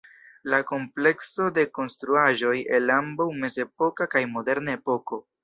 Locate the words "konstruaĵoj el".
1.79-2.95